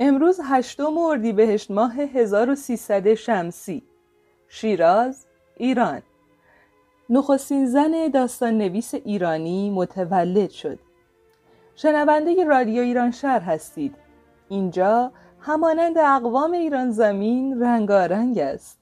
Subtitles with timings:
[0.00, 3.82] امروز هشتم اردیبهشت ماه 1300 شمسی.
[4.48, 6.02] شیراز ایران.
[7.10, 10.78] نخستین زن داستان نویس ایرانی متولد شد.
[11.76, 13.94] شنونده رادیو ایران شهر هستید.
[14.48, 18.78] اینجا همانند اقوام ایران زمین رنگارنگ است.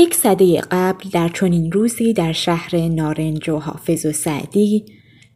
[0.00, 4.84] یک سده قبل در چنین روزی در شهر نارنج و حافظ و سعدی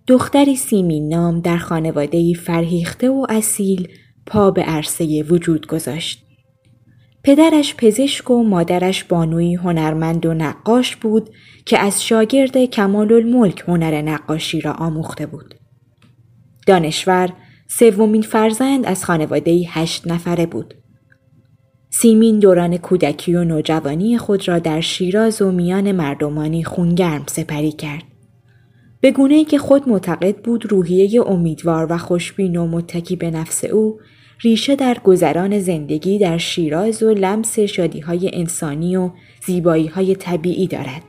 [0.06, 3.88] دختری سیمین نام در خانواده فرهیخته و اصیل
[4.26, 6.24] پا به عرصه وجود گذاشت.
[7.24, 11.30] پدرش پزشک و مادرش بانوی هنرمند و نقاش بود
[11.66, 15.54] که از شاگرد کمال الملک هنر نقاشی را آموخته بود.
[16.66, 17.32] دانشور
[17.68, 20.74] سومین فرزند از خانواده هشت نفره بود.
[21.96, 28.02] سیمین دوران کودکی و نوجوانی خود را در شیراز و میان مردمانی خونگرم سپری کرد.
[29.00, 34.00] به گونه که خود معتقد بود روحیه امیدوار و خوشبین و متکی به نفس او
[34.40, 39.10] ریشه در گذران زندگی در شیراز و لمس شادی های انسانی و
[39.46, 41.02] زیبایی های طبیعی دارد.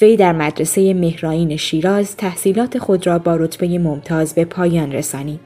[0.00, 5.40] وی در مدرسه مهرائین شیراز تحصیلات خود را با رتبه ممتاز به پایان رسانید.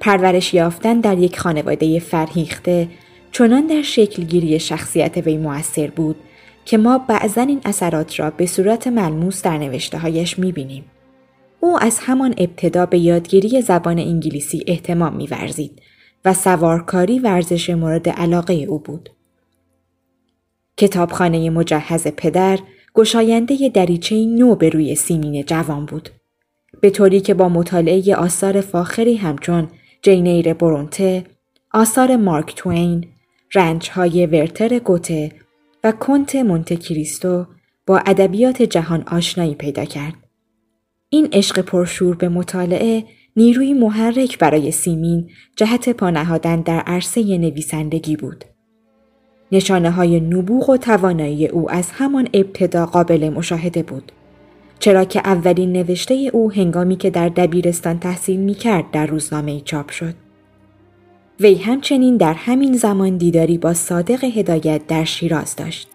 [0.00, 2.88] پرورش یافتن در یک خانواده فرهیخته
[3.32, 6.16] چنان در شکلگیری شخصیت وی موثر بود
[6.64, 10.84] که ما بعضا این اثرات را به صورت ملموس در نوشته هایش می بینیم.
[11.60, 15.82] او از همان ابتدا به یادگیری زبان انگلیسی احتمام میورزید
[16.24, 19.10] و سوارکاری ورزش مورد علاقه او بود.
[20.76, 22.58] کتابخانه مجهز پدر
[22.94, 26.08] گشاینده دریچه نو به روی سیمین جوان بود.
[26.80, 29.68] به طوری که با مطالعه آثار فاخری همچون
[30.02, 31.24] جینیر برونته،
[31.72, 33.06] آثار مارک توین،
[33.54, 35.32] رنج های ورتر گوته
[35.84, 37.46] و کنت مونت کریستو
[37.86, 40.14] با ادبیات جهان آشنایی پیدا کرد.
[41.08, 43.04] این عشق پرشور به مطالعه
[43.36, 48.44] نیروی محرک برای سیمین جهت پانهادن در عرصه نویسندگی بود.
[49.52, 54.12] نشانه های نبوغ و توانایی او از همان ابتدا قابل مشاهده بود.
[54.78, 59.90] چرا که اولین نوشته او هنگامی که در دبیرستان تحصیل می کرد در روزنامه چاپ
[59.90, 60.14] شد.
[61.42, 65.88] وی همچنین در همین زمان دیداری با صادق هدایت در شیراز داشت.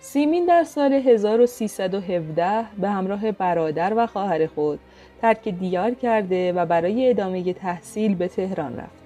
[0.00, 4.78] سیمین در سال 1317 به همراه برادر و خواهر خود
[5.22, 9.04] ترک دیار کرده و برای ادامه تحصیل به تهران رفت.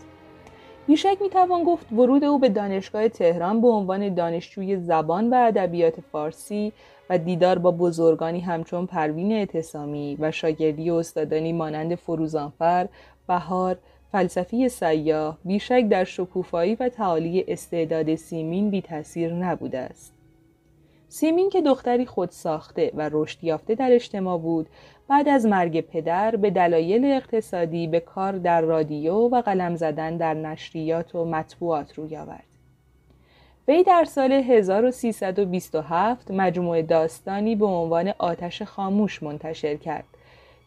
[0.86, 6.72] بیشک می‌توان گفت ورود او به دانشگاه تهران به عنوان دانشجوی زبان و ادبیات فارسی
[7.10, 12.88] و دیدار با بزرگانی همچون پروین اعتصامی و شاگردی استادانی مانند فروزانفر
[13.28, 13.78] بهار
[14.12, 20.14] فلسفی سیاه بیشک در شکوفایی و تعالی استعداد سیمین بی تاثیر نبوده است.
[21.08, 24.66] سیمین که دختری خود ساخته و رشد یافته در اجتماع بود
[25.08, 30.34] بعد از مرگ پدر به دلایل اقتصادی به کار در رادیو و قلم زدن در
[30.34, 32.44] نشریات و مطبوعات روی آورد.
[33.68, 40.04] وی در سال 1327 مجموعه داستانی به عنوان آتش خاموش منتشر کرد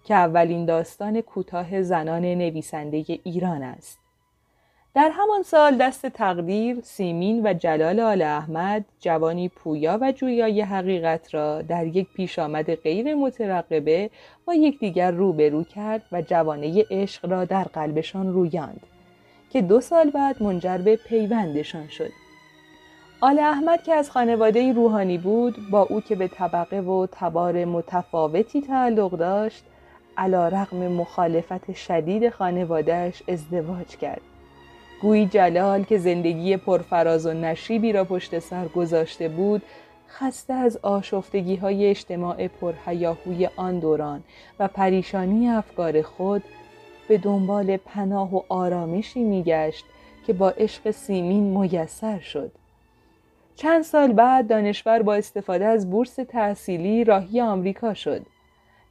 [0.03, 4.01] که اولین داستان کوتاه زنان نویسنده ایران است.
[4.93, 11.33] در همان سال دست تقدیر سیمین و جلال آل احمد جوانی پویا و جویای حقیقت
[11.33, 14.09] را در یک پیش آمد غیر مترقبه
[14.45, 18.81] با یکدیگر روبرو کرد و جوانه عشق را در قلبشان رویاند
[19.49, 22.11] که دو سال بعد منجر به پیوندشان شد.
[23.21, 28.61] آل احمد که از خانواده روحانی بود با او که به طبقه و تبار متفاوتی
[28.61, 29.63] تعلق داشت
[30.17, 34.21] علا رقم مخالفت شدید خانوادهش ازدواج کرد.
[35.01, 39.61] گویی جلال که زندگی پرفراز و نشیبی را پشت سر گذاشته بود
[40.09, 44.23] خسته از آشفتگی های اجتماع پرهیاهوی آن دوران
[44.59, 46.43] و پریشانی افکار خود
[47.07, 49.85] به دنبال پناه و آرامشی میگشت
[50.27, 52.51] که با عشق سیمین میسر شد.
[53.55, 58.21] چند سال بعد دانشور با استفاده از بورس تحصیلی راهی آمریکا شد.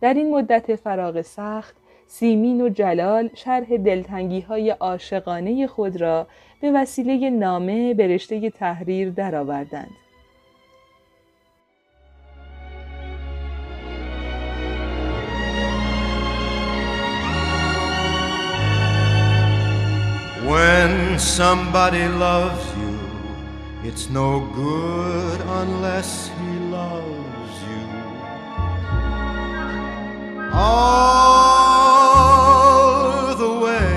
[0.00, 1.76] در این مدت فراغ سخت
[2.06, 6.26] سیمین و جلال شرح دلتنگی های عاشقانه خود را
[6.60, 9.90] به وسیله نامه به رشته تحریر درآوردند.
[20.50, 23.00] When somebody loves you
[23.82, 26.30] It's no good unless
[30.53, 32.15] All
[33.43, 33.93] the way,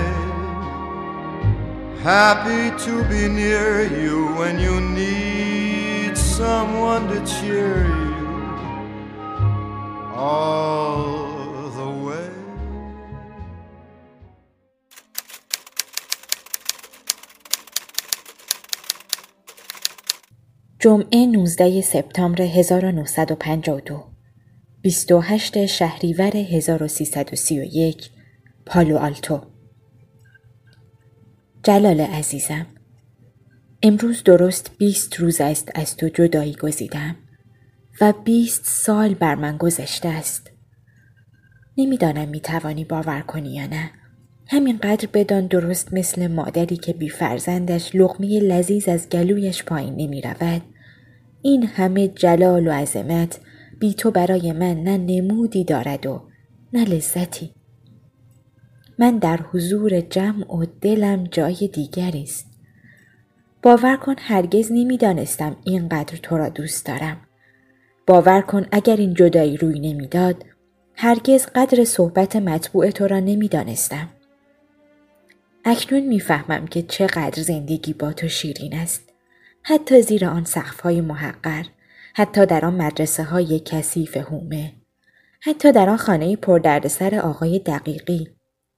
[2.02, 3.70] happy to be near
[4.02, 8.14] you when you need someone to cheer you.
[10.14, 12.28] All the way.
[20.80, 24.11] جمعه 19 سپتامبر 1952
[24.83, 28.09] 28 شهریور 1331
[28.65, 29.41] پالو آلتو.
[31.63, 32.65] جلال عزیزم
[33.83, 37.15] امروز درست 20 روز است از تو جدایی گزیدم
[38.01, 40.51] و 20 سال بر من گذشته است.
[41.77, 43.91] نمی‌دانم می توانی باور کنی یا نه.
[44.47, 50.61] همینقدر بدان درست مثل مادری که بی فرزندش لغمه لذیذ از گلویش پایین نمی رود
[51.41, 53.39] این همه جلال و عظمت
[53.83, 56.21] بی تو برای من نه نمودی دارد و
[56.73, 57.53] نه لذتی.
[58.99, 62.45] من در حضور جمع و دلم جای دیگری است.
[63.61, 67.17] باور کن هرگز نمی‌دانستم اینقدر تو را دوست دارم.
[68.07, 70.45] باور کن اگر این جدایی روی نمی‌داد
[70.95, 74.09] هرگز قدر صحبت مطبوع تو را نمی‌دانستم.
[75.65, 79.09] اکنون می‌فهمم که چقدر زندگی با تو شیرین است.
[79.63, 81.65] حتی زیر آن سقفهای محقر.
[82.15, 84.73] حتی در آن مدرسه های کثیف هومه
[85.41, 88.29] حتی در آن خانه پردردسر آقای دقیقی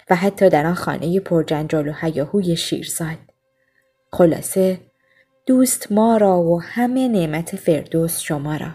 [0.09, 3.17] و حتی در آن خانه پرجنجال و هیاهوی شیرزاد.
[4.11, 4.79] خلاصه
[5.45, 8.71] دوست ما را و همه نعمت فردوس شما را.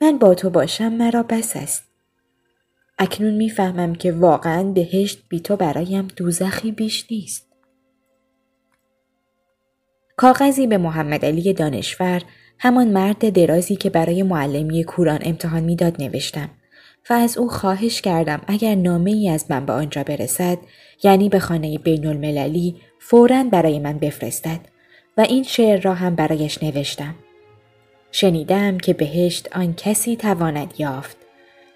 [0.00, 1.84] من با تو باشم مرا بس است.
[2.98, 7.46] اکنون می‌فهمم که واقعا بهشت بی تو برایم دوزخی بیش نیست.
[10.16, 12.22] کاغذی به محمد علی دانشور
[12.58, 16.50] همان مرد درازی که برای معلمی کوران امتحان می‌داد نوشتم
[17.10, 20.58] و از او خواهش کردم اگر نامه ای از من به آنجا برسد
[21.02, 24.60] یعنی به خانه بین المللی فورا برای من بفرستد
[25.16, 27.14] و این شعر را هم برایش نوشتم.
[28.12, 31.16] شنیدم که بهشت آن کسی تواند یافت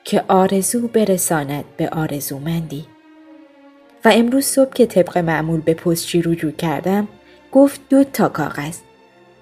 [0.05, 2.85] که آرزو برساند به آرزومندی.
[4.05, 7.09] و امروز صبح که طبق معمول به پستچی رجوع کردم
[7.53, 8.79] گفت دو تا کاغذ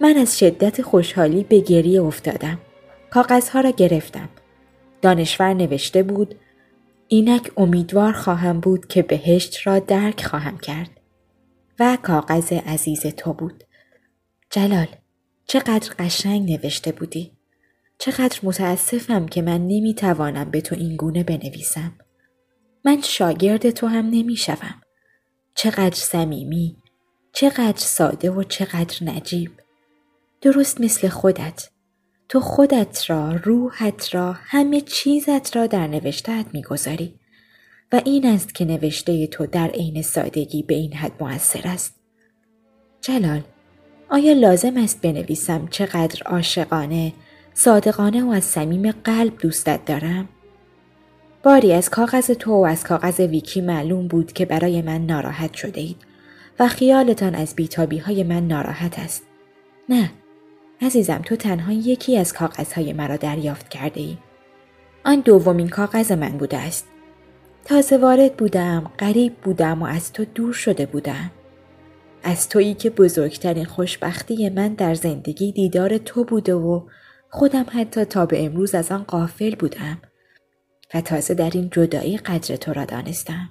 [0.00, 2.59] من از شدت خوشحالی به گریه افتادم.
[3.11, 4.29] کاغذها را گرفتم.
[5.03, 6.35] دانشور نوشته بود
[7.09, 10.91] اینک امیدوار خواهم بود که بهشت را درک خواهم کرد.
[11.79, 13.65] و کاغذ عزیز تو بود.
[14.50, 14.87] جلال
[15.47, 17.33] چقدر قشنگ نوشته بودی.
[17.99, 21.93] چقدر متاسفم که من نمی‌توانم به تو این گونه بنویسم.
[22.85, 24.81] من شاگرد تو هم نمی‌شوم.
[25.55, 26.77] چقدر صمیمی،
[27.33, 29.50] چقدر ساده و چقدر نجیب.
[30.40, 31.69] درست مثل خودت.
[32.29, 37.14] تو خودت را، روحت را، همه چیزت را در نوشتهت می‌گذاری.
[37.93, 41.94] و این است که نوشته تو در عین سادگی به این حد موثر است.
[43.00, 43.40] جلال،
[44.08, 47.12] آیا لازم است بنویسم چقدر عاشقانه،
[47.55, 50.29] صادقانه و از صمیم قلب دوستت دارم؟
[51.43, 55.81] باری از کاغذ تو و از کاغذ ویکی معلوم بود که برای من ناراحت شده
[55.81, 55.96] اید
[56.61, 59.23] و خیالتان از بیتابی های من ناراحت است.
[59.88, 60.11] نه،
[60.80, 64.16] عزیزم تو تنها یکی از کاغذهای مرا دریافت کرده ای.
[65.04, 66.88] آن دومین کاغذ من بوده است.
[67.64, 71.30] تازه وارد بودم، غریب بودم و از تو دور شده بودم.
[72.23, 76.88] از تویی که بزرگترین خوشبختی من در زندگی دیدار تو بوده و
[77.30, 79.99] خودم حتی تا به امروز از آن قافل بودم
[80.94, 83.50] و تازه در این جدایی قدر تو را دانستم.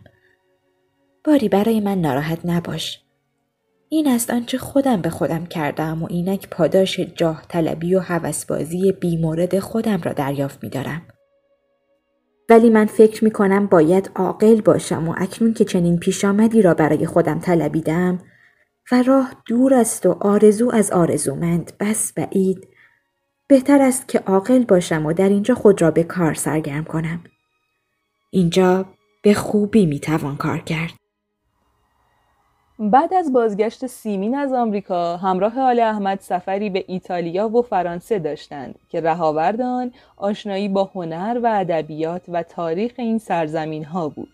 [1.24, 3.07] باری برای من ناراحت نباش.
[3.90, 9.60] این است آنچه خودم به خودم کردم و اینک پاداش جاه طلبی و هوسبازی بیمورد
[9.60, 11.02] خودم را دریافت می دارم.
[12.50, 16.74] ولی من فکر می کنم باید عاقل باشم و اکنون که چنین پیش آمدی را
[16.74, 18.20] برای خودم طلبیدم
[18.92, 22.68] و راه دور است و آرزو از آرزومند بس بعید
[23.48, 27.24] بهتر است که عاقل باشم و در اینجا خود را به کار سرگرم کنم.
[28.32, 28.86] اینجا
[29.24, 30.94] به خوبی می توان کار کرد.
[32.80, 38.76] بعد از بازگشت سیمین از آمریکا همراه آل احمد سفری به ایتالیا و فرانسه داشتند
[38.90, 44.32] که رهاورد آن آشنایی با هنر و ادبیات و تاریخ این سرزمین ها بود.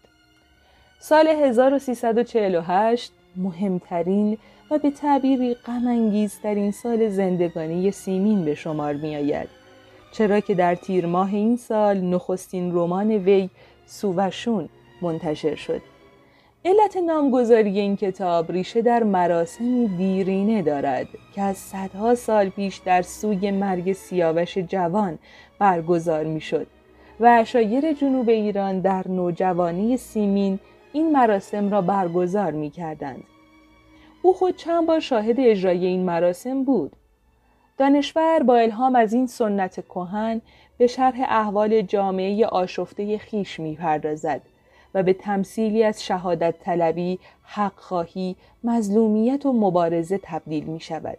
[1.00, 4.38] سال 1348 مهمترین
[4.72, 9.50] و به تعبیری غمانگیزترین سال زندگانی سیمین به شمار می آید.
[10.12, 13.50] چرا که در تیر ماه این سال نخستین رمان وی
[13.86, 14.70] سووشون
[15.02, 15.93] منتشر شد
[16.66, 23.02] علت نامگذاری این کتاب ریشه در مراسمی دیرینه دارد که از صدها سال پیش در
[23.02, 25.20] سوی مرگ سیاوش جوان
[25.60, 26.68] برگزار می‌شد
[27.20, 30.60] و اشایر جنوب ایران در نوجوانی سیمین
[30.94, 33.24] این مراسم را برگزار می کردند.
[34.22, 36.96] او خود چند بار شاهد اجرای این مراسم بود.
[37.78, 40.42] دانشور با الهام از این سنت کهن
[40.78, 44.42] به شرح احوال جامعه آشفته خیش می پردازد
[44.94, 51.18] و به تمثیلی از شهادت طلبی، حق خواهی، مظلومیت و مبارزه تبدیل می شود.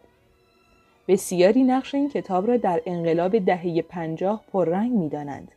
[1.08, 5.52] بسیاری نقش این کتاب را در انقلاب دهه پنجاه پررنگ می دانند.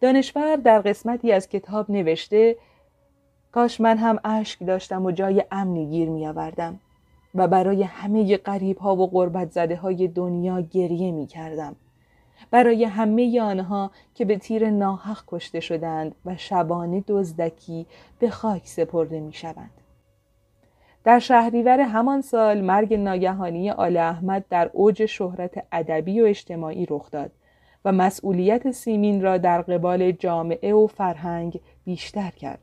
[0.00, 2.56] دانشور در قسمتی از کتاب نوشته
[3.52, 6.80] کاش من هم اشک داشتم و جای امنی گیر می آوردم
[7.34, 11.76] و برای همه قریب ها و قربت زده های دنیا گریه می کردم.
[12.50, 17.86] برای همه آنها که به تیر ناحق کشته شدند و شبانه دزدکی
[18.18, 19.70] به خاک سپرده می شوند.
[21.04, 27.10] در شهریور همان سال مرگ ناگهانی آل احمد در اوج شهرت ادبی و اجتماعی رخ
[27.10, 27.30] داد
[27.84, 32.58] و مسئولیت سیمین را در قبال جامعه و فرهنگ بیشتر کرد.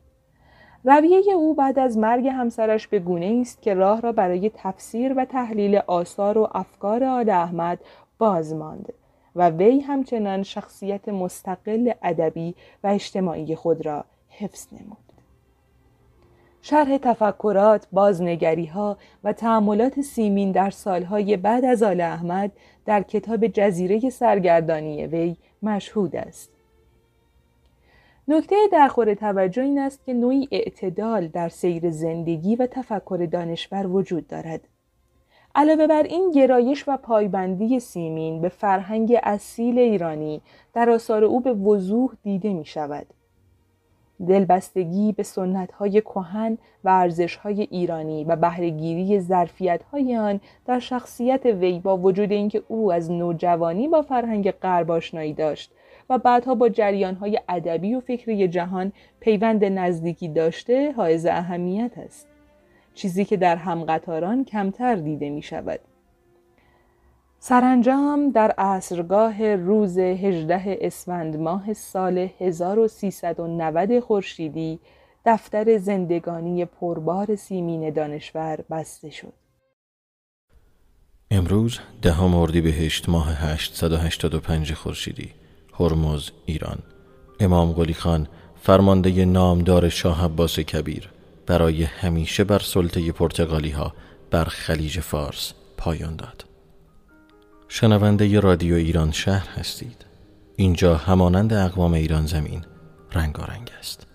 [0.84, 5.24] رویه او بعد از مرگ همسرش به گونه است که راه را برای تفسیر و
[5.24, 7.78] تحلیل آثار و افکار آل احمد
[8.18, 8.92] باز ماند
[9.36, 14.96] و وی همچنان شخصیت مستقل ادبی و اجتماعی خود را حفظ نمود.
[16.62, 22.52] شرح تفکرات، بازنگری ها و تعملات سیمین در سالهای بعد از آل احمد
[22.86, 26.50] در کتاب جزیره سرگردانی وی مشهود است.
[28.28, 34.28] نکته درخور توجه این است که نوعی اعتدال در سیر زندگی و تفکر دانشور وجود
[34.28, 34.60] دارد.
[35.54, 40.40] علاوه بر این گرایش و پایبندی سیمین به فرهنگ اصیل ایرانی
[40.74, 43.06] در آثار او به وضوح دیده می شود.
[44.28, 51.96] دلبستگی به سنتهای کهن و ارزشهای ایرانی و بهرهگیری ظرفیتهای آن در شخصیت وی با
[51.96, 55.72] وجود اینکه او از نوجوانی با فرهنگ غرب آشنایی داشت
[56.10, 62.29] و بعدها با جریانهای ادبی و فکری جهان پیوند نزدیکی داشته حائز اهمیت است
[62.94, 65.80] چیزی که در همقطاران کمتر دیده می شود
[67.42, 74.80] سرانجام در عصرگاه روز 18 اسفند ماه سال 1390 خورشیدی
[75.26, 79.32] دفتر زندگانی پربار سیمین دانشور بسته شد.
[81.30, 85.30] امروز دهم اردیبهشت ماه 885 خورشیدی
[85.80, 86.78] هرمز ایران.
[87.40, 88.28] امام قلی خان
[88.62, 91.10] فرمانده نامدار شاه عباس کبیر.
[91.46, 93.94] برای همیشه بر سلطه پرتغالی ها
[94.30, 96.44] بر خلیج فارس پایان داد.
[97.68, 100.04] شنونده رادیو ایران شهر هستید.
[100.56, 102.64] اینجا همانند اقوام ایران زمین
[103.12, 104.09] رنگارنگ است.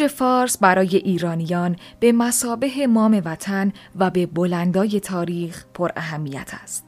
[0.00, 6.84] خلیج فارس برای ایرانیان به مسابه مام وطن و به بلندای تاریخ پر اهمیت است.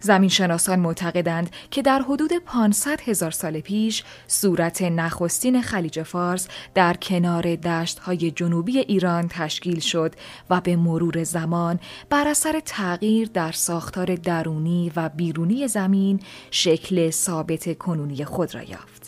[0.00, 6.94] زمین شناسان معتقدند که در حدود 500 هزار سال پیش صورت نخستین خلیج فارس در
[6.94, 10.14] کنار دشت های جنوبی ایران تشکیل شد
[10.50, 16.20] و به مرور زمان بر اثر تغییر در ساختار درونی و بیرونی زمین
[16.50, 19.05] شکل ثابت کنونی خود را یافت.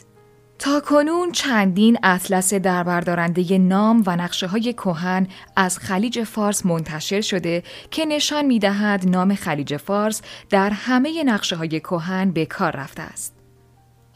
[0.58, 7.62] تا کنون چندین اطلس دربردارنده نام و نقشه های کوهن از خلیج فارس منتشر شده
[7.90, 13.02] که نشان می دهد نام خلیج فارس در همه نقشه های کوهن به کار رفته
[13.02, 13.34] است.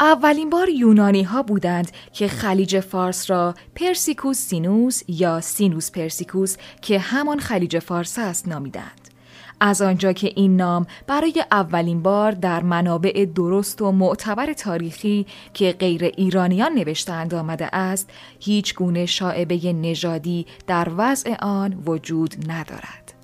[0.00, 6.98] اولین بار یونانی ها بودند که خلیج فارس را پرسیکوس سینوس یا سینوس پرسیکوس که
[6.98, 9.01] همان خلیج فارس است نامیدند.
[9.64, 15.72] از آنجا که این نام برای اولین بار در منابع درست و معتبر تاریخی که
[15.72, 23.14] غیر ایرانیان نوشتند آمده است هیچ گونه شاعبه نژادی در وضع آن وجود ندارد.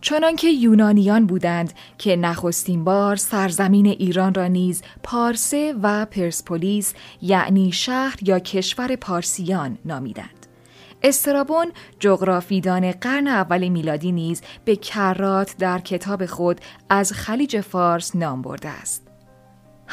[0.00, 8.18] چنانکه یونانیان بودند که نخستین بار سرزمین ایران را نیز پارسه و پرسپولیس یعنی شهر
[8.22, 10.41] یا کشور پارسیان نامیدند.
[11.04, 18.42] استرابون جغرافیدان قرن اول میلادی نیز به کرات در کتاب خود از خلیج فارس نام
[18.42, 19.12] برده است.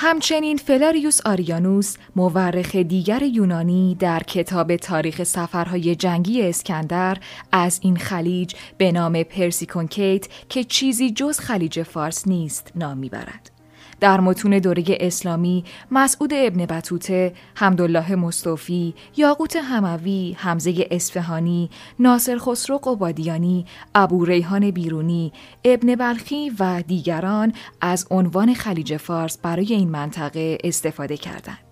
[0.02, 7.18] همچنین فلاریوس آریانوس مورخ دیگر یونانی در کتاب تاریخ سفرهای جنگی اسکندر
[7.52, 13.59] از این خلیج به نام پرسیکونکیت که چیزی جز خلیج فارس نیست نام می‌برد.
[14.00, 22.78] در متون دوره اسلامی مسعود ابن بطوته، حمدالله مصطفی، یاقوت هموی، حمزه اسفهانی، ناصر خسرو
[22.78, 23.66] قبادیانی،
[23.96, 25.34] ابو ریحان بیرونی،
[25.66, 31.69] ابن بلخی و دیگران از عنوان خلیج فارس برای این منطقه استفاده کردند.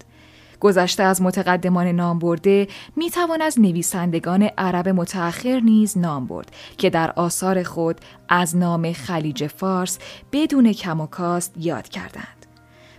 [0.60, 6.90] گذشته از متقدمان نام برده می توان از نویسندگان عرب متأخر نیز نام برد که
[6.90, 10.00] در آثار خود از نام خلیج فارس
[10.32, 12.46] بدون کم و کاست یاد کردند.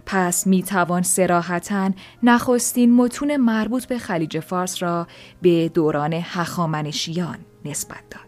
[0.06, 1.90] پس می توان سراحتا
[2.22, 5.06] نخستین متون مربوط به خلیج فارس را
[5.42, 8.27] به دوران هخامنشیان نسبت داد.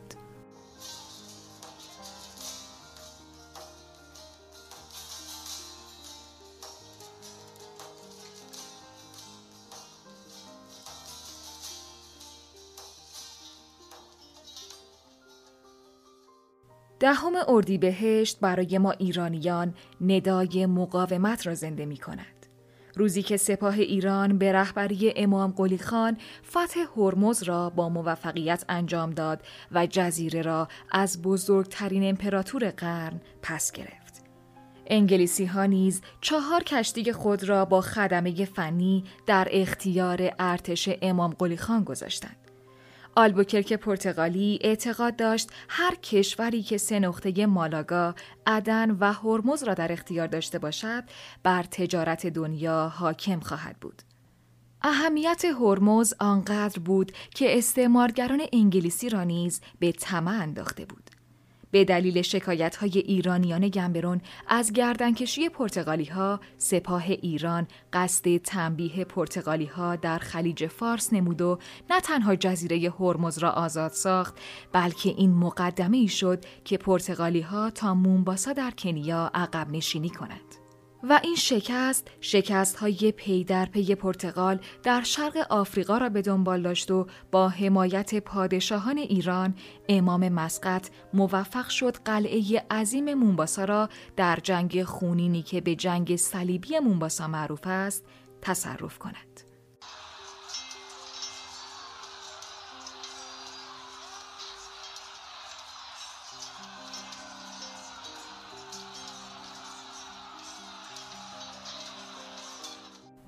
[17.01, 22.47] دهم اردیبهشت برای ما ایرانیان ندای مقاومت را زنده می کند.
[22.97, 26.17] روزی که سپاه ایران به رهبری امام قلی خان
[26.51, 29.43] فتح هرمز را با موفقیت انجام داد
[29.73, 34.25] و جزیره را از بزرگترین امپراتور قرن پس گرفت.
[34.87, 41.57] انگلیسی ها نیز چهار کشتی خود را با خدمه فنی در اختیار ارتش امام قلی
[41.57, 42.40] خان گذاشتند.
[43.17, 48.15] آلبوکرک پرتغالی اعتقاد داشت هر کشوری که سه نقطه مالاگا،
[48.47, 51.05] عدن و هرمز را در اختیار داشته باشد
[51.43, 54.03] بر تجارت دنیا حاکم خواهد بود.
[54.83, 61.11] اهمیت هرمز آنقدر بود که استعمارگران انگلیسی را نیز به طمع انداخته بود.
[61.71, 69.67] به دلیل شکایت های ایرانیان گمبرون از گردنکشی پرتغالی ها سپاه ایران قصد تنبیه پرتغالی
[69.67, 71.59] ها در خلیج فارس نمود و
[71.91, 74.35] نه تنها جزیره هرمز را آزاد ساخت
[74.73, 80.60] بلکه این مقدمه ای شد که پرتغالی ها تا مونباسا در کنیا عقب نشینی کند.
[81.03, 86.63] و این شکست شکست های پی در پی پرتغال در شرق آفریقا را به دنبال
[86.63, 89.55] داشت و با حمایت پادشاهان ایران
[89.89, 96.79] امام مسقط موفق شد قلعه عظیم مونباسا را در جنگ خونینی که به جنگ صلیبی
[96.79, 98.05] مونباسا معروف است
[98.43, 99.50] تصرف کند.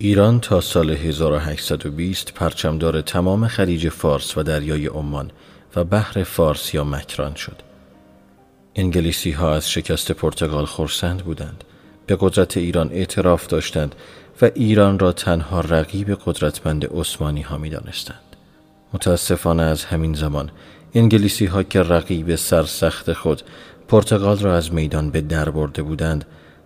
[0.05, 5.31] ایران تا سال 1820 پرچمدار تمام خلیج فارس و دریای عمان
[5.77, 7.57] و بحر فارس یا مکران شد.
[8.77, 11.65] انگلیسی ها از شکست پرتغال خورسند بودند.
[12.07, 13.95] به قدرت ایران اعتراف داشتند
[14.43, 18.37] و ایران را تنها رقیب قدرتمند عثمانی ها می دانستند.
[18.93, 20.51] متاسفانه از همین زمان
[20.95, 23.43] انگلیسی ها که رقیب سرسخت خود
[23.89, 26.25] پرتغال را از میدان به در برده بودند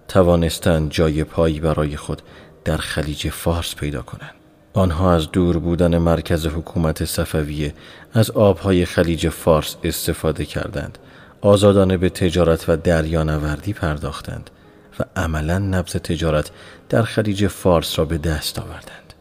[0.09, 2.22] توانستند جای پایی برای خود
[2.66, 4.35] در خلیج فارس پیدا کنند.
[4.72, 7.74] آنها از دور بودن مرکز حکومت صفویه
[8.12, 10.98] از آبهای خلیج فارس استفاده کردند.
[11.40, 14.50] آزادانه به تجارت و دریانوردی پرداختند
[15.00, 16.50] و عملا نبض تجارت
[16.88, 19.12] در خلیج فارس را به دست آوردند.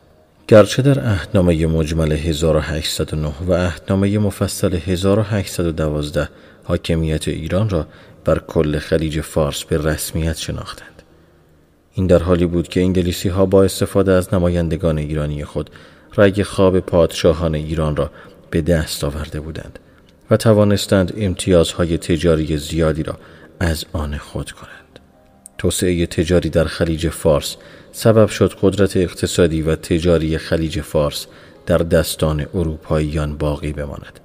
[0.47, 6.29] گرچه در اهدنامه مجمل 1809 و اهدنامه مفصل 1812
[6.63, 7.88] حاکمیت ایران را
[8.25, 10.94] بر کل خلیج فارس به رسمیت شناختند.
[11.97, 15.69] این در حالی بود که انگلیسی ها با استفاده از نمایندگان ایرانی خود
[16.17, 18.12] رگ خواب پادشاهان ایران را
[18.49, 19.79] به دست آورده بودند
[20.31, 23.17] و توانستند امتیازهای تجاری زیادی را
[23.60, 24.99] از آن خود کنند.
[25.58, 27.55] توسعه تجاری در خلیج فارس
[27.91, 31.27] سبب شد قدرت اقتصادی و تجاری خلیج فارس
[31.65, 34.19] در دستان اروپاییان باقی بماند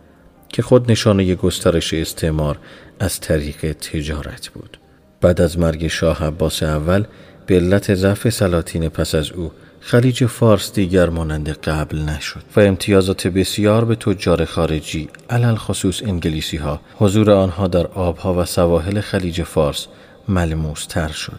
[0.48, 2.59] که خود نشانه گسترش استعمار
[3.00, 4.78] از طریق تجارت بود.
[5.20, 7.04] بعد از مرگ شاه عباس اول
[7.50, 13.26] به علت ضعف سلاطین پس از او خلیج فارس دیگر مانند قبل نشد و امتیازات
[13.26, 19.42] بسیار به تجار خارجی علل خصوص انگلیسی ها حضور آنها در آبها و سواحل خلیج
[19.42, 19.86] فارس
[20.28, 21.38] ملموس تر شد.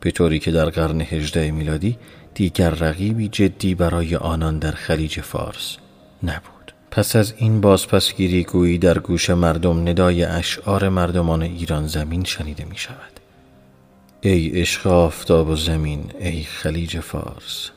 [0.00, 1.98] به طوری که در قرن هجده میلادی
[2.34, 5.76] دیگر رقیبی جدی برای آنان در خلیج فارس
[6.22, 6.72] نبود.
[6.90, 12.76] پس از این بازپسگیری گویی در گوش مردم ندای اشعار مردمان ایران زمین شنیده می
[12.76, 13.17] شود
[14.20, 17.70] ای عشق آفتاب و زمین ای خلیج فارس.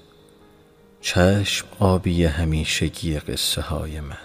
[1.01, 4.17] چشم آبی همیشگی قصه های من.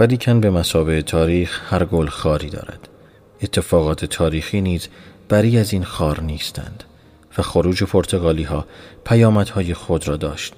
[0.00, 2.88] ولیکن به مسابه تاریخ هر گل خاری دارد.
[3.42, 4.88] اتفاقات تاریخی نیز
[5.28, 6.84] بری از این خار نیستند
[7.38, 8.66] و خروج پرتغالی ها
[9.04, 10.54] پیامدهای خود را داشت.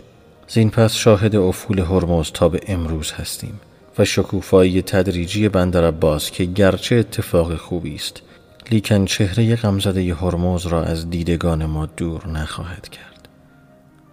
[0.49, 3.61] زین پس شاهد افول هرمز تا به امروز هستیم
[3.99, 8.23] و شکوفایی تدریجی بندر عباس که گرچه اتفاق خوبی است
[8.71, 13.29] لیکن چهره غمزده هرمز را از دیدگان ما دور نخواهد کرد.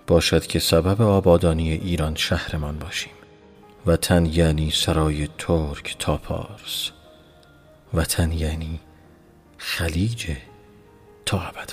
[0.07, 3.13] باشد که سبب آبادانی ایران شهرمان باشیم
[3.85, 6.91] وطن یعنی سرای ترک تا پارس
[7.93, 8.79] وطن یعنی
[9.57, 10.31] خلیج
[11.25, 11.69] تا ابد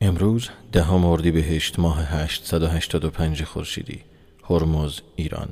[0.00, 4.00] امروز دهم اردیبهشت ماه 885 خورشیدی
[4.50, 5.48] هرمز ایران.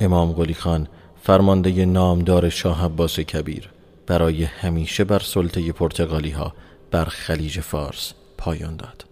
[0.00, 0.88] امام قلی خان
[1.22, 3.70] فرمانده نامدار شاه عباس کبیر
[4.06, 6.54] برای همیشه بر سلطه پرتغالی ها
[6.90, 9.04] بر خلیج فارس پایان داد.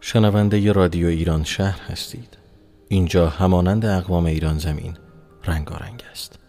[0.00, 2.38] شنونده رادیو ایران شهر هستید.
[2.88, 4.96] اینجا همانند اقوام ایران زمین
[5.44, 6.39] رنگارنگ است.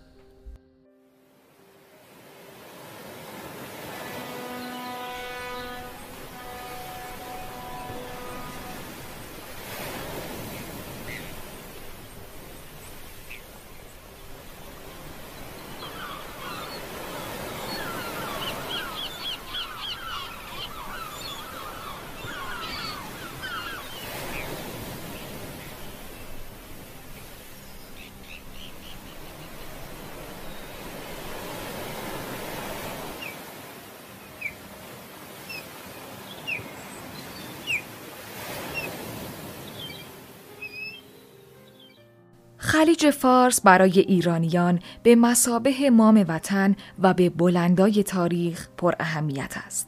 [43.02, 49.88] خلیج فارس برای ایرانیان به مسابه مام وطن و به بلندای تاریخ پر اهمیت است.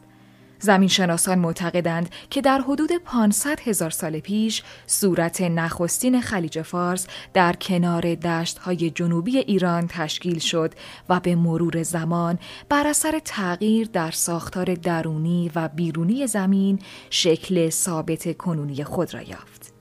[0.59, 7.53] زمین شناسان معتقدند که در حدود 500 هزار سال پیش صورت نخستین خلیج فارس در
[7.53, 10.73] کنار دشت های جنوبی ایران تشکیل شد
[11.09, 18.37] و به مرور زمان بر اثر تغییر در ساختار درونی و بیرونی زمین شکل ثابت
[18.37, 19.72] کنونی خود را یافت.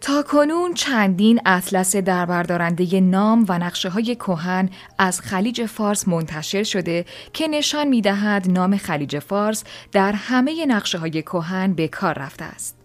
[0.00, 7.04] تا کنون چندین اطلس دربردارنده نام و نقشه های کوهن از خلیج فارس منتشر شده
[7.32, 12.44] که نشان می دهد نام خلیج فارس در همه نقشه های کوهن به کار رفته
[12.44, 12.78] است.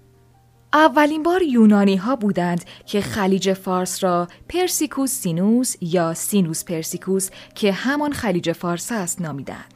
[0.73, 7.71] اولین بار یونانی ها بودند که خلیج فارس را پرسیکوس سینوس یا سینوس پرسیکوس که
[7.71, 9.72] همان خلیج فارس است نامیدند.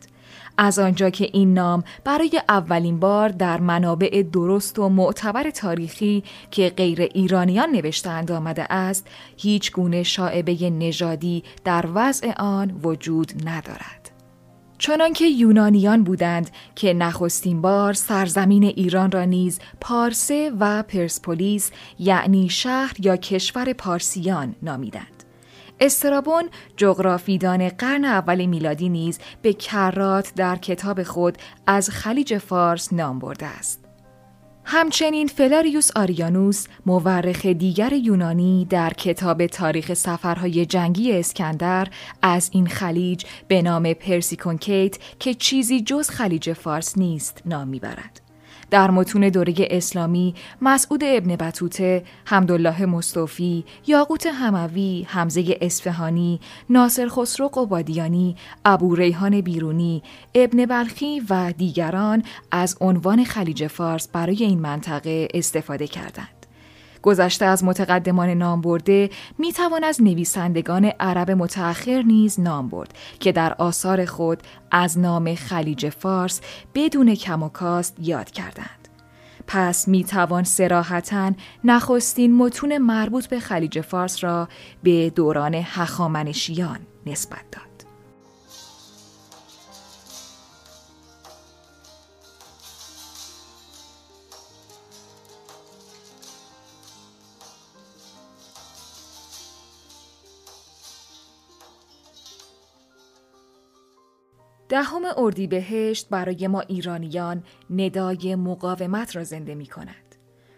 [0.58, 6.70] از آنجا که این نام برای اولین بار در منابع درست و معتبر تاریخی که
[6.70, 14.12] غیر ایرانیان نوشتند آمده است هیچ گونه شاعبه نژادی در وضع آن وجود ندارد.
[14.78, 22.96] چنانکه یونانیان بودند که نخستین بار سرزمین ایران را نیز پارسه و پرسپولیس یعنی شهر
[23.00, 25.17] یا کشور پارسیان نامیدند.
[25.80, 31.38] استرابون جغرافیدان قرن اول میلادی نیز به کرات در کتاب خود
[31.68, 33.88] از خلیج فارس نام برده است.
[34.70, 41.88] همچنین فلاریوس آریانوس مورخ دیگر یونانی در کتاب تاریخ سفرهای جنگی اسکندر
[42.22, 48.27] از این خلیج به نام پرسیکونکیت که چیزی جز خلیج فارس نیست نام می‌برد.
[48.72, 57.48] در متون دوره اسلامی مسعود ابن بطوته، حمدالله مصطفی، یاقوت هموی، حمزه اسفهانی، ناصر خسرو
[57.48, 60.04] قبادیانی، ابو ریحان بیرونی،
[60.36, 66.37] ابن بلخی و دیگران از عنوان خلیج فارس برای این منطقه استفاده کردند.
[67.02, 73.32] گذشته از متقدمان نام برده می توان از نویسندگان عرب متأخر نیز نام برد که
[73.32, 76.42] در آثار خود از نام خلیج فارس
[76.76, 78.88] بدون کم و کاست یاد کردند.
[79.48, 81.32] پس می توان سراحتا
[81.64, 84.48] نخستین متون مربوط به خلیج فارس را
[84.84, 87.67] به دوران هخامنشیان نسبت داد.
[104.70, 110.16] دهم اردیبهشت برای ما ایرانیان ندای مقاومت را زنده می کند.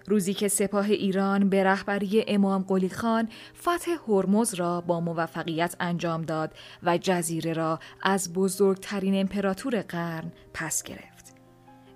[0.07, 3.29] روزی که سپاه ایران به رهبری امام قلی خان
[3.61, 6.51] فتح هرمز را با موفقیت انجام داد
[6.83, 11.35] و جزیره را از بزرگترین امپراتور قرن پس گرفت.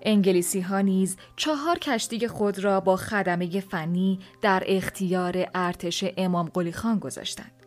[0.02, 6.72] انگلیسی ها نیز چهار کشتی خود را با خدمه فنی در اختیار ارتش امام قلی
[6.72, 7.63] خان گذاشتند.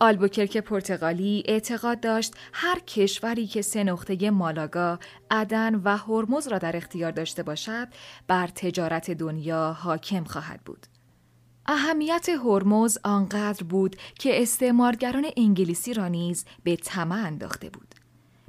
[0.00, 4.98] آلبوکرک پرتغالی اعتقاد داشت هر کشوری که سه نقطه مالاگا،
[5.30, 7.88] عدن و هرمز را در اختیار داشته باشد،
[8.26, 10.86] بر تجارت دنیا حاکم خواهد بود.
[11.66, 17.91] اهمیت هرمز آنقدر بود که استعمارگران انگلیسی را نیز به طمع انداخته بود.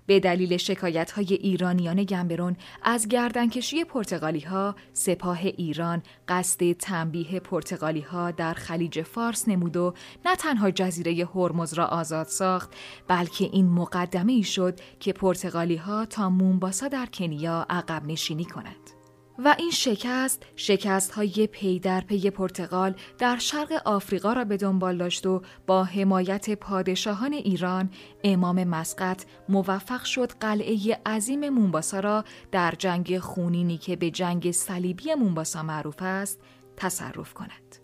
[0.05, 8.01] به دلیل شکایت های ایرانیان گمبرون از گردنکشی پرتغالی ها سپاه ایران قصد تنبیه پرتغالی
[8.01, 9.93] ها در خلیج فارس نمود و
[10.25, 12.69] نه تنها جزیره هرمز را آزاد ساخت
[13.07, 19.02] بلکه این مقدمه ای شد که پرتغالی ها تا مونباسا در کنیا عقب نشینی کند.
[19.37, 24.97] و این شکست شکست های پی در پی پرتغال در شرق آفریقا را به دنبال
[24.97, 27.89] داشت و با حمایت پادشاهان ایران
[28.23, 35.13] امام مسقط موفق شد قلعه عظیم مونباسا را در جنگ خونینی که به جنگ صلیبی
[35.13, 36.39] مونباسا معروف است
[36.77, 37.82] تصرف کند.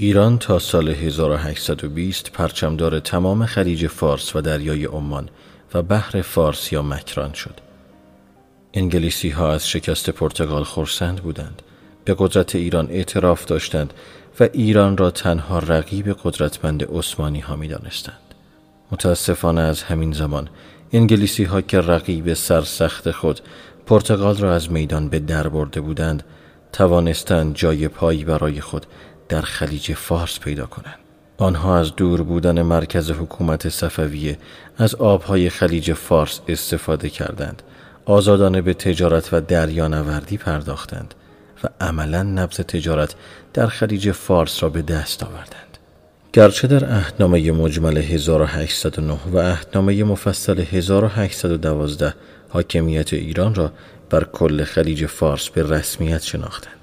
[0.00, 5.28] ایران تا سال 1820 پرچمدار تمام خلیج فارس و دریای عمان
[5.74, 7.54] و بحر فارس یا مکران شد.
[8.74, 11.62] انگلیسی ها از شکست پرتغال خورسند بودند.
[12.04, 13.94] به قدرت ایران اعتراف داشتند
[14.40, 18.34] و ایران را تنها رقیب قدرتمند عثمانی ها می دانستند.
[18.92, 20.48] متاسفانه از همین زمان
[20.92, 23.40] انگلیسی ها که رقیب سرسخت خود
[23.86, 26.22] پرتغال را از میدان به در برده بودند
[26.72, 28.86] توانستند جای پایی برای خود
[29.28, 30.98] در خلیج فارس پیدا کنند.
[31.38, 34.38] آنها از دور بودن مرکز حکومت صفویه
[34.78, 37.62] از آبهای خلیج فارس استفاده کردند.
[38.04, 41.14] آزادانه به تجارت و دریانوردی پرداختند
[41.64, 43.14] و عملا نبض تجارت
[43.54, 45.78] در خلیج فارس را به دست آوردند.
[46.32, 52.14] گرچه در عهدنامه مجمل 1809 و عهدنامه مفصل 1812
[52.48, 53.72] حاکمیت ایران را
[54.10, 56.77] بر کل خلیج فارس به رسمیت شناختند.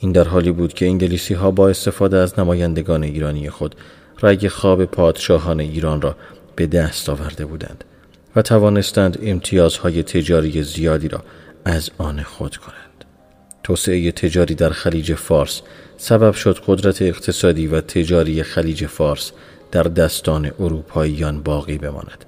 [0.00, 3.74] این در حالی بود که انگلیسی ها با استفاده از نمایندگان ایرانی خود
[4.22, 6.16] رگ خواب پادشاهان ایران را
[6.56, 7.84] به دست آورده بودند
[8.36, 11.24] و توانستند امتیازهای تجاری زیادی را
[11.64, 13.04] از آن خود کنند.
[13.62, 15.62] توسعه تجاری در خلیج فارس
[15.96, 19.32] سبب شد قدرت اقتصادی و تجاری خلیج فارس
[19.72, 22.24] در دستان اروپاییان باقی بماند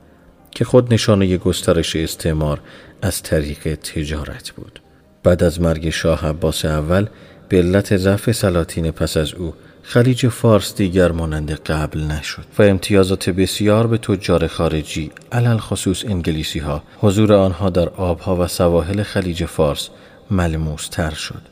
[0.50, 2.60] که خود نشانه گسترش استعمار
[3.02, 4.80] از طریق تجارت بود.
[5.22, 7.06] بعد از مرگ شاه عباس اول
[7.50, 13.30] به علت ضعف سلاطین پس از او خلیج فارس دیگر مانند قبل نشد و امتیازات
[13.30, 19.44] بسیار به تجار خارجی علل خصوص انگلیسی ها حضور آنها در آبها و سواحل خلیج
[19.44, 19.88] فارس
[20.30, 21.42] ملموس تر شد.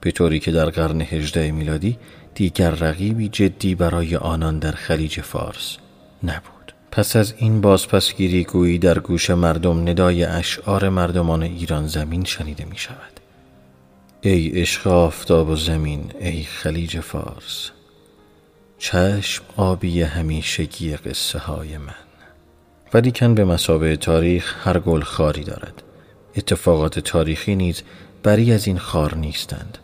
[0.00, 1.98] به طوری که در قرن هجده میلادی
[2.34, 5.76] دیگر رقیبی جدی برای آنان در خلیج فارس
[6.22, 6.72] نبود.
[6.90, 12.78] پس از این بازپسگیری گویی در گوش مردم ندای اشعار مردمان ایران زمین شنیده می
[12.78, 13.20] شود
[14.20, 17.70] ای عشق آفتاب و زمین ای خلیج فارس.
[18.78, 21.94] چشم آبی همیشگی قصه های من.
[22.94, 25.82] ولیکن به مسابه تاریخ هر گل خاری دارد.
[26.36, 27.82] اتفاقات تاریخی نیز
[28.22, 29.78] بری از این خار نیستند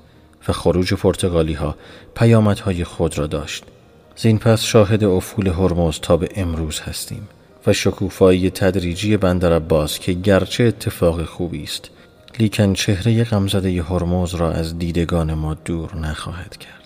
[0.49, 1.77] و خروج پرتغالی ها
[2.15, 3.65] پیامدهای خود را داشت.
[4.17, 7.29] زین پس شاهد افول هرمز تا به امروز هستیم
[7.67, 11.91] و شکوفایی تدریجی بندر عباس که گرچه اتفاق خوبی است
[12.39, 16.83] لیکن چهره غمزده هرمز را از دیدگان ما دور نخواهد کرد.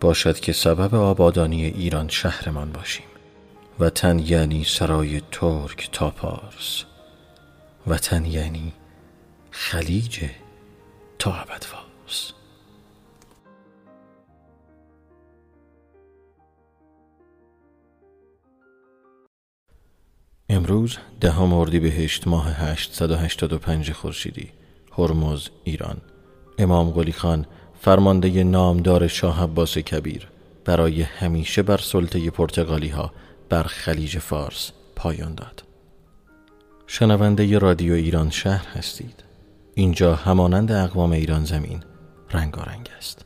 [0.00, 3.06] باشد که سبب آبادانی ایران شهرمان باشیم
[3.80, 6.84] وطن یعنی سرای ترک تا پارس
[7.86, 8.72] وطن یعنی
[9.50, 10.24] خلیج
[11.18, 11.64] تا ابد
[20.54, 24.48] امروز دهم بهشت ماه 885 خورشیدی
[24.98, 25.96] هرمز ایران.
[26.58, 27.46] امام قلی خان
[27.80, 30.28] فرمانده نامدار شاه عباس کبیر
[30.64, 33.12] برای همیشه بر سلطه پرتغالی ها
[33.48, 35.64] بر خلیج فارس پایان داد.
[36.86, 39.24] شنونده رادیو ایران شهر هستید.
[39.74, 41.82] اینجا همانند اقوام ایران زمین
[42.30, 43.23] رنگارنگ است.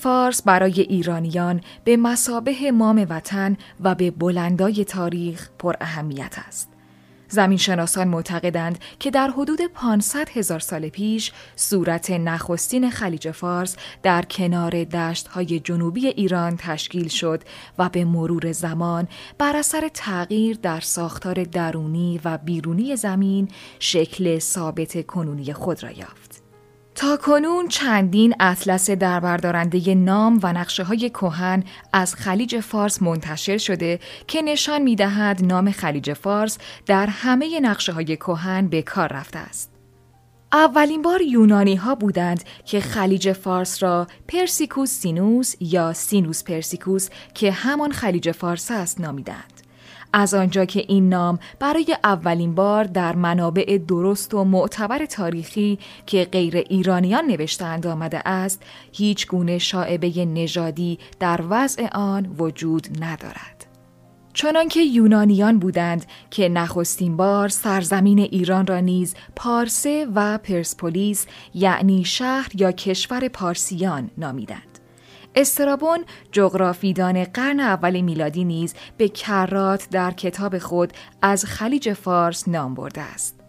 [0.00, 6.68] فارس برای ایرانیان به مسابه مام وطن و به بلندای تاریخ پر اهمیت است.
[7.30, 14.22] زمین شناسان معتقدند که در حدود 500 هزار سال پیش صورت نخستین خلیج فارس در
[14.22, 17.42] کنار دشت های جنوبی ایران تشکیل شد
[17.78, 19.08] و به مرور زمان
[19.38, 26.29] بر اثر تغییر در ساختار درونی و بیرونی زمین شکل ثابت کنونی خود را یافت.
[27.00, 34.00] تا کنون چندین اطلس دربردارنده نام و نقشه های کوهن از خلیج فارس منتشر شده
[34.26, 39.38] که نشان می دهد نام خلیج فارس در همه نقشه های کوهن به کار رفته
[39.38, 39.70] است.
[40.52, 47.52] اولین بار یونانی ها بودند که خلیج فارس را پرسیکوس سینوس یا سینوس پرسیکوس که
[47.52, 49.59] همان خلیج فارس است نامیدند.
[50.12, 56.28] از آنجا که این نام برای اولین بار در منابع درست و معتبر تاریخی که
[56.32, 63.66] غیر ایرانیان نوشتند آمده است هیچ گونه شاعبه نژادی در وضع آن وجود ندارد.
[64.32, 72.50] چنانکه یونانیان بودند که نخستین بار سرزمین ایران را نیز پارسه و پرسپولیس یعنی شهر
[72.54, 74.69] یا کشور پارسیان نامیدند.
[75.34, 82.74] استرابون جغرافیدان قرن اول میلادی نیز به کرات در کتاب خود از خلیج فارس نام
[82.74, 83.40] برده است.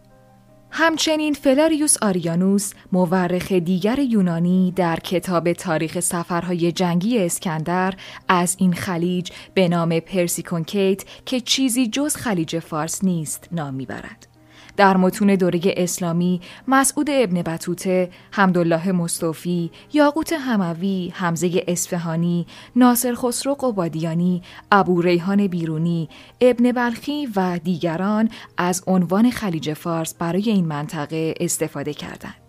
[0.73, 7.93] همچنین فلاریوس آریانوس مورخ دیگر یونانی در کتاب تاریخ سفرهای جنگی اسکندر
[8.27, 14.30] از این خلیج به نام پرسیکونکیت که چیزی جز خلیج فارس نیست نام می‌برد.
[14.77, 23.53] در متون دوره اسلامی مسعود ابن بطوته، حمدالله مصطفی، یاقوت هموی، حمزه اصفهانی، ناصر خسرو
[23.53, 26.09] قبادیانی، ابو ریحان بیرونی،
[26.41, 32.40] ابن بلخی و دیگران از عنوان خلیج فارس برای این منطقه استفاده کردند.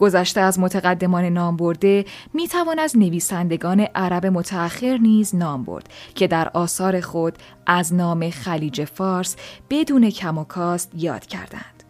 [0.00, 6.26] گذشته از متقدمان نام برده می توان از نویسندگان عرب متأخر نیز نام برد که
[6.26, 9.36] در آثار خود از نام خلیج فارس
[9.70, 11.84] بدون کم و کاست یاد کردند.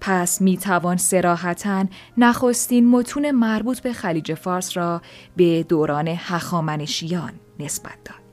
[0.00, 1.84] پس می توان سراحتا
[2.16, 5.02] نخستین متون مربوط به خلیج فارس را
[5.36, 8.27] به دوران هخامنشیان نسبت داد.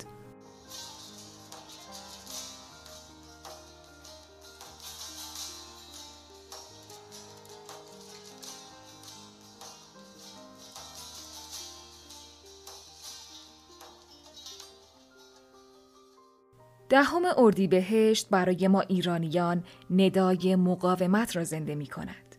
[16.96, 22.36] دهم اردیبهشت برای ما ایرانیان ندای مقاومت را زنده می کند.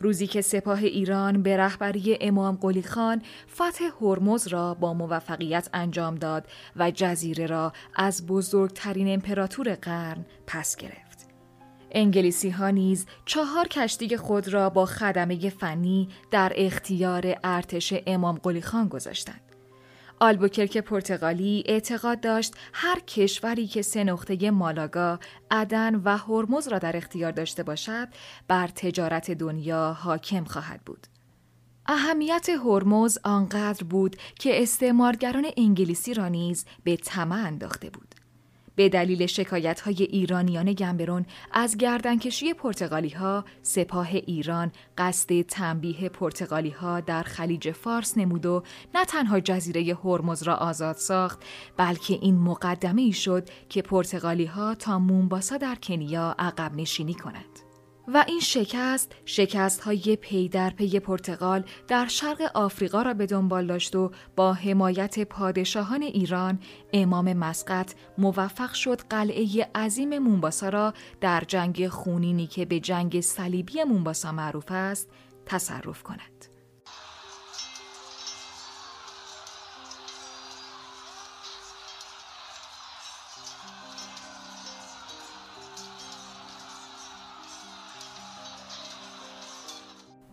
[0.00, 3.22] روزی که سپاه ایران به رهبری امام قلی خان
[3.54, 6.46] فتح هرمز را با موفقیت انجام داد
[6.76, 11.28] و جزیره را از بزرگترین امپراتور قرن پس گرفت.
[11.90, 18.62] انگلیسی ها نیز چهار کشتی خود را با خدمه فنی در اختیار ارتش امام قلی
[18.62, 19.49] خان گذاشتند.
[20.22, 25.18] آلبوکرک پرتغالی اعتقاد داشت هر کشوری که سه نقطه مالاگا،
[25.50, 28.08] عدن و هرمز را در اختیار داشته باشد،
[28.48, 31.06] بر تجارت دنیا حاکم خواهد بود.
[31.86, 38.14] اهمیت هرمز آنقدر بود که استعمارگران انگلیسی را نیز به طمع انداخته بود.
[38.80, 46.70] به دلیل شکایت های ایرانیان گمبرون از گردنکشی پرتغالی ها سپاه ایران قصد تنبیه پرتغالی
[46.70, 48.62] ها در خلیج فارس نمود و
[48.94, 51.38] نه تنها جزیره هرمز را آزاد ساخت
[51.76, 57.69] بلکه این مقدمه ای شد که پرتغالی ها تا مونباسا در کنیا عقب نشینی کند.
[58.08, 63.66] و این شکست شکست های پی در پی پرتغال در شرق آفریقا را به دنبال
[63.66, 66.58] داشت و با حمایت پادشاهان ایران
[66.92, 73.84] امام مسقط موفق شد قلعه عظیم مونباسا را در جنگ خونینی که به جنگ صلیبی
[73.84, 75.08] مونباسا معروف است
[75.46, 76.49] تصرف کند.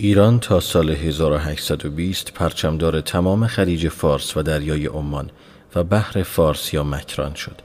[0.07, 5.29] ایران تا سال 1820 پرچمدار تمام خلیج فارس و دریای عمان
[5.75, 7.55] و بحر فارس یا مکران شد.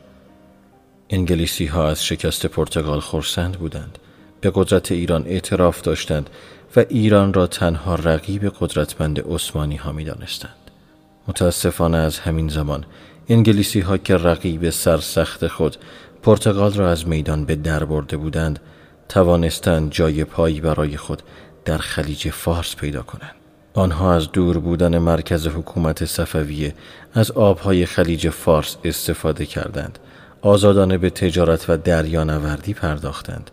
[1.11, 3.99] انگلیسی ها از شکست پرتغال خورسند بودند.
[4.41, 6.31] به قدرت ایران اعتراف داشتند
[6.77, 10.71] و ایران را تنها رقیب قدرتمند عثمانی ها می دانستند.
[11.29, 12.85] متاسفانه از همین زمان
[13.29, 15.77] انگلیسی ها که رقیب سرسخت خود
[16.23, 18.61] پرتغال را از میدان به در برده بودند
[19.09, 21.23] توانستند جای پایی برای خود
[21.65, 23.35] در خلیج فارس پیدا کنند.
[23.75, 26.75] آنها از دور بودن مرکز حکومت صفویه
[27.15, 29.99] از آبهای خلیج فارس استفاده کردند.
[30.43, 33.51] آزادانه به تجارت و دریانوردی پرداختند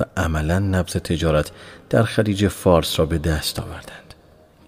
[0.00, 1.50] و عملا نبض تجارت
[1.90, 4.14] در خلیج فارس را به دست آوردند.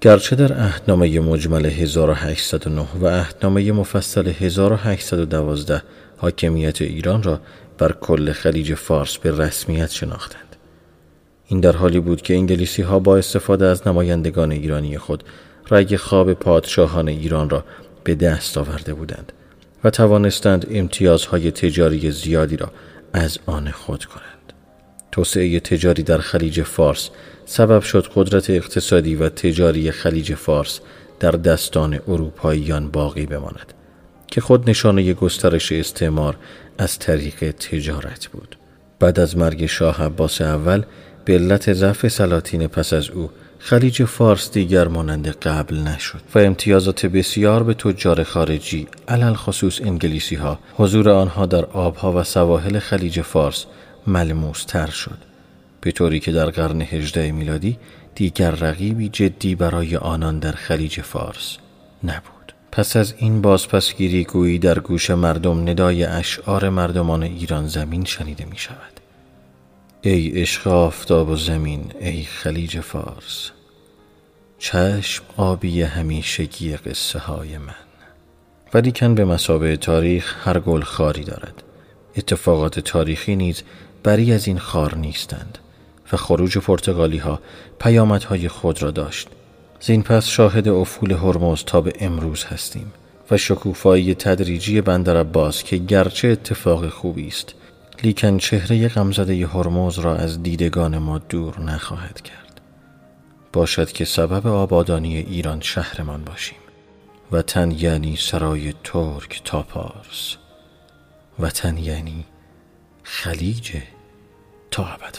[0.00, 5.82] گرچه در عهدنامه مجمل 1809 و عهدنامه مفصل 1812
[6.16, 7.40] حاکمیت ایران را
[7.78, 10.43] بر کل خلیج فارس به رسمیت شناختند
[11.46, 15.24] این در حالی بود که انگلیسی ها با استفاده از نمایندگان ایرانی خود
[15.70, 17.64] رأی خواب پادشاهان ایران را
[18.04, 19.32] به دست آورده بودند
[19.84, 22.70] و توانستند امتیازهای تجاری زیادی را
[23.12, 24.52] از آن خود کنند.
[25.12, 27.10] توسعه تجاری در خلیج فارس
[27.46, 30.80] سبب شد قدرت اقتصادی و تجاری خلیج فارس
[31.20, 33.72] در دستان اروپاییان باقی بماند
[34.26, 36.36] که خود نشانه گسترش استعمار
[36.78, 38.56] از طریق تجارت بود.
[38.98, 40.82] بعد از مرگ شاه عباس اول
[41.24, 47.06] به علت ضعف سلاطین پس از او خلیج فارس دیگر مانند قبل نشد و امتیازات
[47.06, 53.20] بسیار به تجار خارجی علل خصوص انگلیسی ها حضور آنها در آبها و سواحل خلیج
[53.20, 53.66] فارس
[54.06, 55.18] ملموس تر شد.
[55.80, 57.78] به طوری که در قرن هجده میلادی
[58.14, 61.56] دیگر رقیبی جدی برای آنان در خلیج فارس
[62.04, 62.52] نبود.
[62.72, 68.56] پس از این بازپسگیری گویی در گوش مردم ندای اشعار مردمان ایران زمین شنیده می
[68.56, 68.93] شود
[70.06, 73.50] ای عشق آفتاب و زمین ای خلیج فارس.
[74.58, 77.74] چشم آبی همیشگی قصه های من.
[78.74, 81.62] ولیکن به مسابه تاریخ هر گل خاری دارد.
[82.16, 83.62] اتفاقات تاریخی نیز
[84.02, 85.58] بری از این خار نیستند
[86.12, 87.40] و خروج پرتغالی ها
[87.78, 89.28] پیامدهای خود را داشت.
[89.80, 92.92] زین پس شاهد افول هرمز تا به امروز هستیم
[93.30, 97.54] و شکوفایی تدریجی بندر عباس که گرچه اتفاق خوبی است
[98.02, 102.60] لیکن چهره غمزده هرمز را از دیدگان ما دور نخواهد کرد.
[103.52, 106.58] باشد که سبب آبادانی ایران شهرمان باشیم
[107.32, 110.36] وطن یعنی سرای ترک تا پارس
[111.38, 112.24] وطن یعنی
[113.02, 113.76] خلیج
[114.70, 115.16] تا ابد